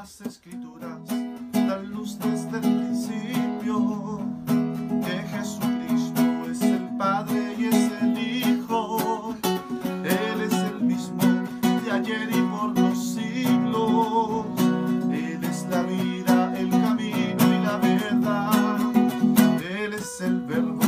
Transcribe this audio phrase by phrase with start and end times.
[0.00, 0.98] las escrituras
[1.52, 4.20] dan luz desde el principio
[5.04, 9.36] que Jesucristo es el Padre y es el Hijo.
[10.02, 11.22] Él es el mismo
[11.84, 14.46] de ayer y por los siglos.
[15.12, 18.80] Él es la vida, el camino y la verdad.
[19.62, 20.79] Él es el verbo,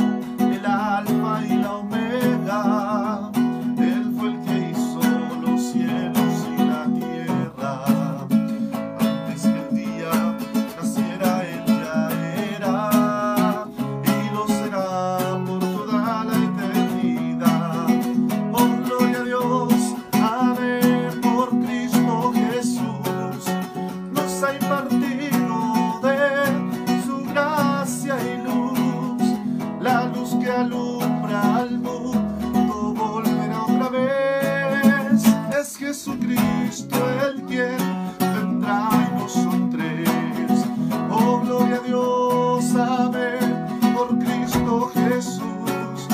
[35.93, 37.77] Jesucristo el quien
[38.17, 40.65] vendrá y nosotros.
[41.11, 46.07] Oh, gloria a Dios, amén, por Cristo Jesús.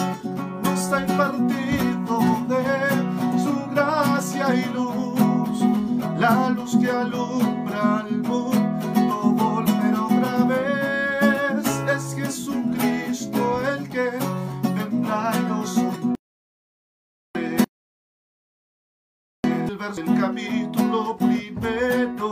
[0.64, 5.64] Nos ha impartido de su gracia y luz.
[6.20, 7.59] La luz que alumbra
[19.70, 22.32] el verso capítulo primero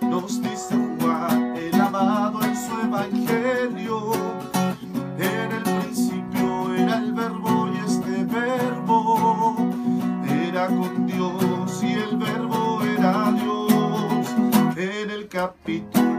[0.00, 4.12] nos dice Juan, el amado en su evangelio.
[5.18, 9.56] En el principio era el verbo y este verbo
[10.26, 14.26] era con Dios y el verbo era Dios.
[14.76, 16.13] En el capítulo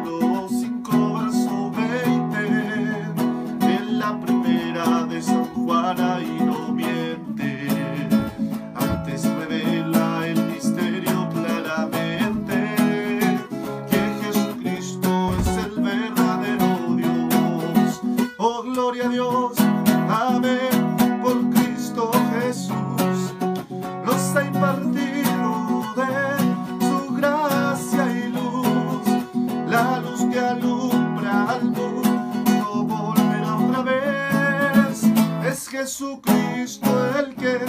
[35.86, 37.60] Jesucristo el que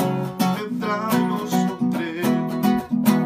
[0.56, 1.92] vendrá y nosotros.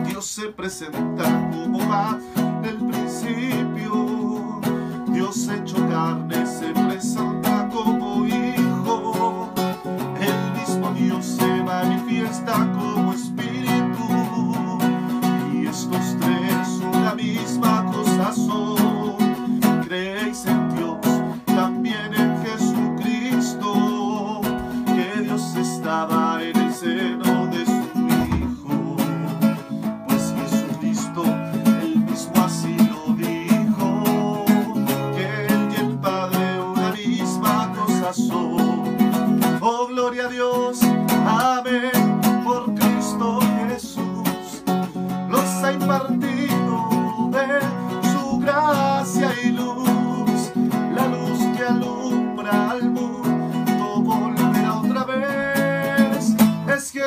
[0.08, 2.18] Dios se presenta como va
[2.60, 4.60] del principio.
[5.12, 7.29] Dios hecho carne se presenta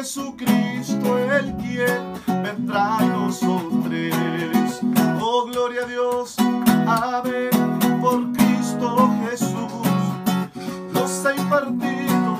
[0.04, 4.82] Jesucristo el quien vendrá a nosotros.
[5.22, 6.36] Oh, gloria a Dios,
[6.86, 7.50] amén,
[8.02, 9.72] por Cristo Jesús
[10.92, 12.38] nos ha impartido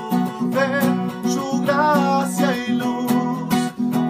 [0.50, 3.54] de su gracia y luz,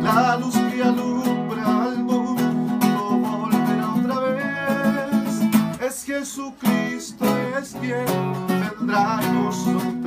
[0.02, 5.80] la luz que alumbra al mundo volverá otra vez.
[5.80, 7.24] Es Jesucristo,
[7.56, 8.04] es quien
[8.48, 10.04] vendrá a nosotros.